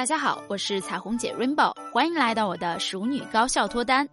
[0.00, 4.08] 大家好，我是彩虹姐 Rainbow，欢迎来到我的熟女高效脱单，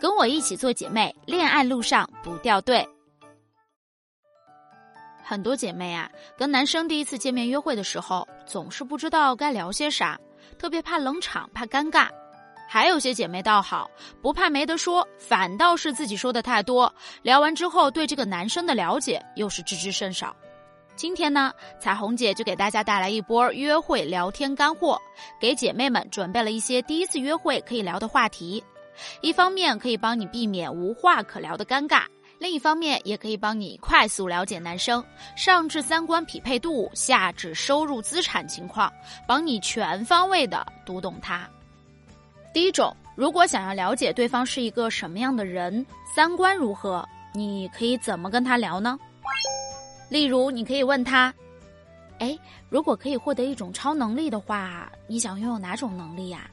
[0.00, 2.88] 跟我一起做姐妹，恋爱路上不掉队。
[5.24, 6.08] 很多姐妹啊，
[6.38, 10.16] 跟男生第一次见面约会的时候，总是不知道该聊些啥，
[10.60, 12.08] 特别怕冷场，怕尴尬。
[12.68, 13.90] 还有些姐妹倒好，
[14.22, 20.36] 不怕没得说，反倒是自己说的太多，聊完之后对这个男生的了解又是知之甚少。
[20.96, 24.98] 今天呢，彩虹姐就给大家带来一波约会聊天干货，
[25.38, 28.64] 给姐妹们准备了一些第一次约会可以聊的话题。
[29.20, 32.04] 一方面可以帮你避免无话可聊的尴尬，
[32.38, 35.04] 另一方面也可以帮你快速了解男生，
[35.36, 38.90] 上至三观匹配度，下至收入资产情况，
[39.28, 41.46] 帮你全方位的读懂他。
[42.54, 45.84] 第一种，如果想要了解对方是一个什么样的人，
[46.14, 48.98] 三观如何，你可以怎么跟他聊呢？
[50.08, 51.34] 例如，你可以问他
[52.18, 52.38] ：“哎，
[52.68, 56.50] 如果可以获得一种超能力的话，你想拥有哪种能力呀？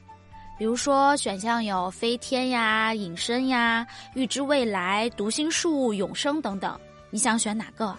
[0.57, 7.95] 比如说，选项有飞天呀、隐身呀、预知未来、读心术、永生等等，你想选哪个？”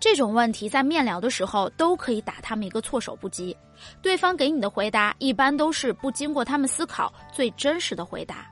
[0.00, 3.54] 这种问题在面聊的时候都可以打他们一个措手不及，
[4.00, 8.50] 对方给你的回答一般都是不经过他们思考最真实的回答。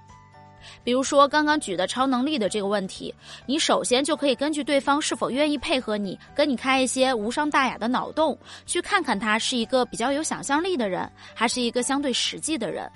[0.82, 3.14] 比如说刚刚举的超能力的这个问题，
[3.46, 12.90] 你首先就可以根据对方是否愿意配合你，跟你开一些无伤大雅的脑洞，去看看他是一个比较有想象力的人，还是一个相对实际的人。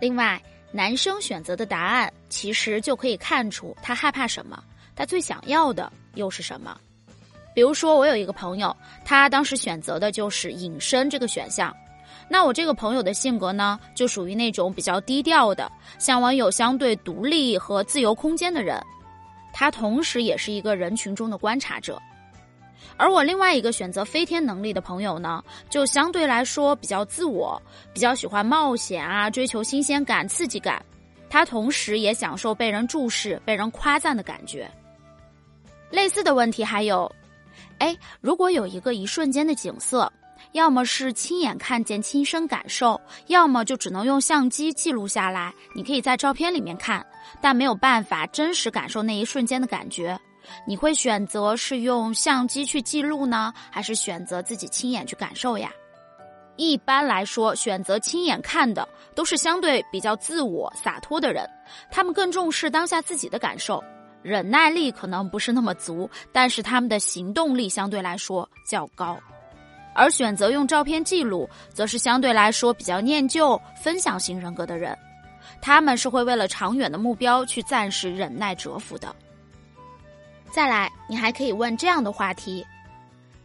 [0.00, 0.40] 另外，
[0.72, 4.62] 男生选择的答案其实就可以看出他害怕什么，
[4.96, 6.76] 他最想要的又是什么。
[7.54, 11.74] 比如说，我有一个朋友，他当时选择的就是隐身这个选项。
[12.28, 18.80] 那我这个朋友的性格呢，就属于那种比较低调的，向往有相对独立和自由空间的人。
[19.52, 22.00] 他同时也是一个人群中的观察者。
[22.96, 27.60] 而我另外一个选择飞天能力的朋友呢，就相对来说比较自我，
[27.92, 30.84] 比较喜欢冒险啊，追求新鲜感、刺激感。
[31.28, 34.70] 他同时也享受被人注视、被人夸赞的感觉。
[35.90, 37.10] 类似的问题还有，
[37.78, 40.10] 哎，如果有一个一瞬间的景色。
[40.52, 45.52] 要么是亲眼看见、亲身感受，要么就只能用相机记录下来。
[45.74, 47.04] 你可以在照片里面看，
[47.40, 50.18] 但没有办法真实感受那一瞬间的感觉。
[50.66, 55.70] 你会选择是用相机去记录呢，还是选择自己亲眼去感受呀？
[56.56, 61.48] 一般来说，选择亲眼看的都是相对比较自我、洒脱的人，
[61.90, 63.82] 他们更重视当下自己的感受，
[64.22, 69.18] 忍耐力可能不是那么足，但是他们的行动力相对来说较高。
[69.94, 74.96] 而选择用照片记录，则是相对来说比较念旧、分享型人格的人，
[75.62, 79.14] 他们是会为了长远的目标去暂时忍耐蛰伏的。
[80.50, 82.64] 再来，你还可以问这样的话题：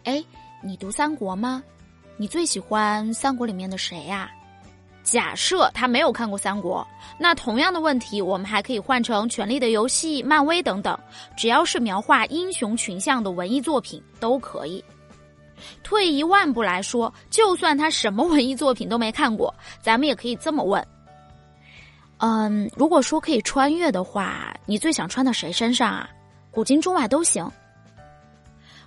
[0.03, 0.23] 哎，
[0.61, 1.63] 你读三国吗？
[2.17, 4.29] 你最喜欢三国里面的谁呀？
[5.01, 6.85] 假设他没有看过三国，
[7.17, 10.95] 那同样的问题，我们还可以换成《权力的游戏》、漫威等等，
[11.35, 14.83] 只要是描画英雄群像的文艺作品都可以。
[15.83, 20.85] 退一万步来说，就算他什么文艺作品都没看过，咱们也可以这么问：
[22.17, 26.09] 嗯，如果说可以穿越的话，你最想穿到谁身上啊？
[26.51, 27.49] 古今中外都行。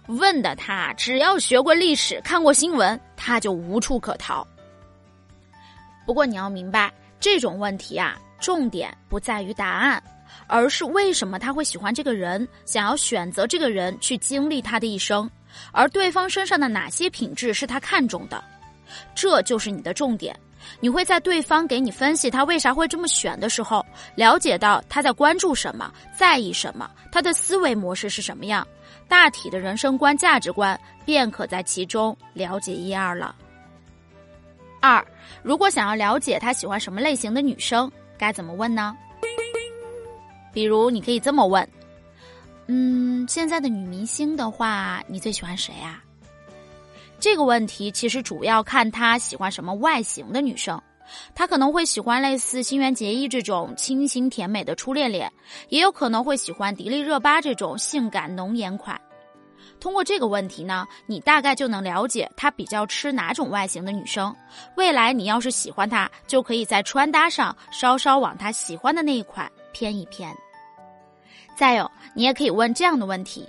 [0.08, 4.46] 问的他只要学过历史、看过新闻，他就无处可逃。
[6.04, 10.02] 不过你要明白，这种问题啊，重点不在于答案，
[10.48, 15.30] 而是为什么他会喜欢这个人，想要选择这个人去经历他的一生。
[15.72, 18.42] 而对方身上的哪些品质是他看中的，
[19.14, 20.38] 这就是你的重点。
[20.78, 28.66] 你会在对方给你分析他为啥会这么选的时候，了解到他在关注什么，在意什么，他的思维模式是什么样，
[29.08, 33.34] 大体的人生观、价值观便可在其中了解一二了。
[34.80, 35.04] 二，
[35.42, 38.96] 如果想要了解他喜欢什么类型的女生，该怎么问呢？
[40.52, 41.68] 比如，你可以这么问。
[42.66, 46.02] 嗯，现在的女明星的话，你最喜欢谁啊？
[47.18, 50.80] 这个问题其实主要看她喜欢什么外形的女生，
[51.34, 55.30] 她可能会喜欢类似新垣结衣这种清新甜美的初恋脸，
[55.68, 59.00] 也有可能会喜欢迪丽热巴这种性感浓颜款。
[59.78, 64.34] 通过这个问题呢，你大概就能了解她比较吃哪种外形的女生。
[64.76, 70.32] 未来你要是喜欢她，就可以在穿搭上稍稍往她喜欢的那一款偏一偏。
[71.56, 73.48] 再有，你也可以问这样的问题：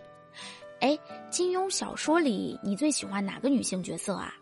[0.81, 0.97] 哎，
[1.29, 4.33] 金庸小说里你最喜欢哪个女性角色啊？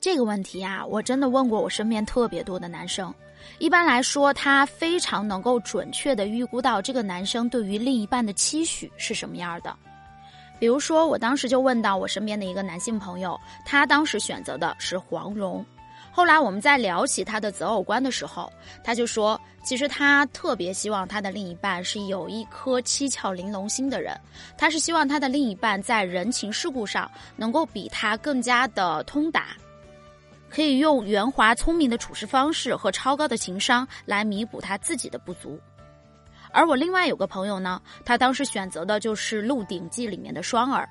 [0.00, 3.14] 这个问题啊，我真的问过我身边特别多的男生。
[3.58, 9.76] 一般来说，他非常能够准确的预估到这个男生对于另一半的期许是什么样的。
[10.58, 15.64] 比如说，我当时就问到我身边的一个男性朋友，他当时选择的是黄蓉。
[16.14, 18.52] 后来我们在聊起他的择偶观的时候，
[18.84, 24.14] 他就说，其实他特别希望他的另一半是有一颗七窍玲珑心的人，
[24.58, 29.56] 他是希望他的另一半在人情世故上能够比他更加的通达，
[30.50, 35.58] 可以用圆滑聪明的处事方式和超高的情商来弥补他自己的不足。
[36.50, 40.86] 而我另外有个朋友呢，他当时选择的就是《鹿鼎记》里面的双儿。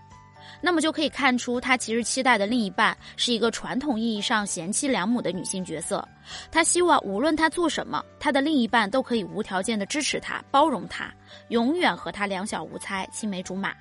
[0.61, 6.07] 那么就可以看出，他其实期待的另一半是一个传统意义上贤妻良母的女性角色。
[6.51, 11.13] 他希望无论他做什么，他的另一半都可以无条件的支持他、包容他，
[11.49, 13.73] 永远和他两小无猜、青梅竹马。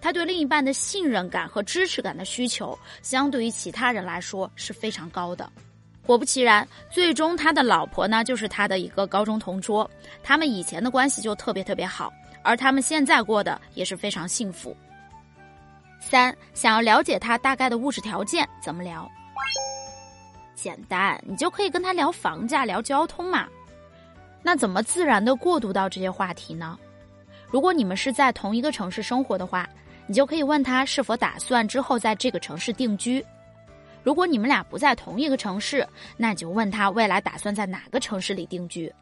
[0.00, 5.50] 他对另一半的信任感和支持感的需求，相对于其他人来说是非常高的。
[6.06, 9.90] 果不其然，最终他的老婆呢，就是他的一个高中同桌，
[10.22, 12.12] 他们以前的关系就特别特别好，
[12.42, 14.74] 而他们现在过得也是非常幸福。
[16.00, 19.10] 三，想要了解他大概的物质条件，怎么聊？
[20.54, 23.46] 简单，你就可以跟他聊房价、聊交通嘛。
[24.42, 26.78] 那怎么自然的过渡到这些话题呢？
[27.50, 29.68] 如果你们是在同一个城市生活的话，
[30.06, 33.24] 你就可以问他是否打算之后在这个城市定居。
[34.02, 35.86] 如果你们俩不在同一个城市，
[36.16, 38.92] 那就问他未来打算在哪个城市里定居。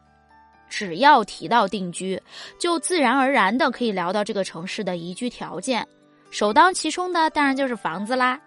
[0.69, 2.21] 只要提到定居，
[2.59, 5.87] 就自然而然的可以聊到这个城市的宜居条件。
[6.29, 8.39] 首当其冲的当然就是房子啦，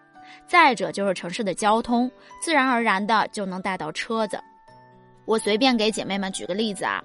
[0.46, 2.10] 再者就是城市的交通，
[2.42, 4.38] 自然而然的就能带到车子。
[5.24, 7.02] 我随便给姐妹们举个例子啊，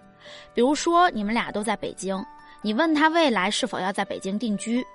[0.53, 2.23] 比如说你们俩都在北京，
[2.61, 4.85] 你问他未来是否要在北京定居，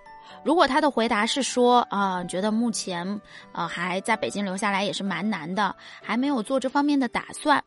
[0.42, 3.20] 如果他的回答是说啊，觉得目前
[3.52, 7.62] 呃还在北京留下来也是蛮难的，还没有做这方面的打算，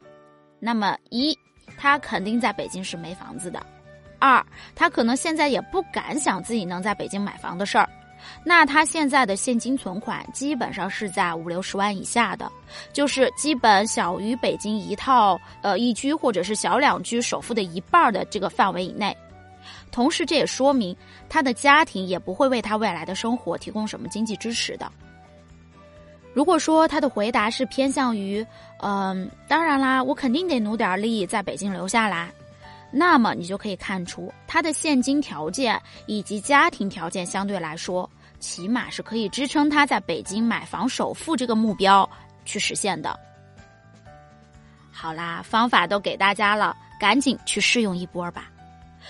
[0.60, 1.38] 那么一，
[1.78, 3.60] 他肯定在北京是没房子的；
[4.20, 4.46] 二，
[4.76, 7.90] 他可能现在也不敢想自己能在北京买房的事儿。
[8.44, 12.52] 那他现在的现金存款基本上是在五六十万以下的，
[12.92, 19.16] 就是基本小于北京一套呃一居或者是小两居首付的一半的这个范围以内。
[19.92, 20.96] 同时，这也说明
[21.30, 24.92] 他的家庭也不会为他未来的生活提供什么经济支持的。
[26.34, 28.46] 如果说他的回答是偏向于
[28.80, 32.32] 嗯，当然啦，我肯定得努点力在北京留下来。
[32.96, 38.08] 那么你就可以看出，他的现金条件以及家庭条件相对来说，
[38.40, 42.08] 起码是可以支撑他在北京买房首付这个目标
[42.46, 43.20] 去实现的。
[44.92, 48.52] 好啦，方法都给大家了，赶紧去试用一波吧。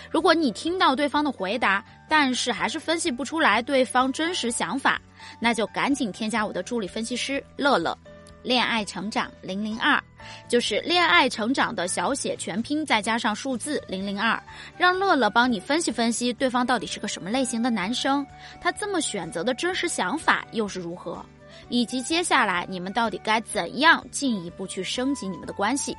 [0.10, 5.00] 如果你听到对方的回答，但是还是分析不出来对方真实想法，
[5.42, 7.98] 那就赶紧添加我的助理分析师乐乐。
[8.44, 10.02] 恋爱成长零零二，
[10.48, 14.42] 就是恋爱成长的小写全拼，再加上数字零零二，
[14.78, 18.26] 让乐乐帮你分析分析对方到底是个什么类型的男生，
[18.60, 21.26] 他这么选择的真实想法又是如何，
[21.70, 25.98] 以及接下来你们到底该怎样进一步去升级你们的关系。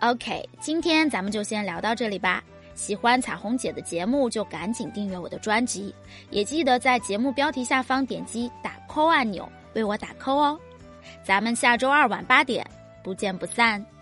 [0.00, 2.42] OK，今天咱们就先聊到这里吧。
[2.74, 5.94] 喜欢彩虹姐的节目就赶紧订阅我的专辑，
[6.30, 10.60] 也记得在节目标题下方点击打 call 按钮为我打 call 哦。
[11.22, 12.66] 咱们下周二晚八点
[13.02, 13.93] 不见不散。